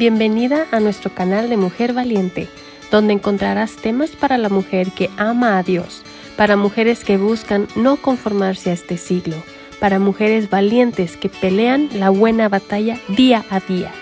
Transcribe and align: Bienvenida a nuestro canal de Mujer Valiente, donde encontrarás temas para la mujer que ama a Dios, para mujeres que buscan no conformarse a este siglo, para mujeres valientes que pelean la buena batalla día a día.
Bienvenida 0.00 0.66
a 0.70 0.80
nuestro 0.80 1.12
canal 1.14 1.50
de 1.50 1.58
Mujer 1.58 1.92
Valiente, 1.92 2.48
donde 2.90 3.12
encontrarás 3.12 3.76
temas 3.76 4.12
para 4.12 4.38
la 4.38 4.48
mujer 4.48 4.92
que 4.92 5.10
ama 5.18 5.58
a 5.58 5.62
Dios, 5.62 6.04
para 6.38 6.56
mujeres 6.56 7.04
que 7.04 7.18
buscan 7.18 7.68
no 7.76 7.96
conformarse 7.98 8.70
a 8.70 8.72
este 8.72 8.96
siglo, 8.96 9.36
para 9.78 9.98
mujeres 9.98 10.48
valientes 10.48 11.18
que 11.18 11.28
pelean 11.28 11.90
la 11.92 12.08
buena 12.08 12.48
batalla 12.48 12.98
día 13.08 13.44
a 13.50 13.60
día. 13.60 13.92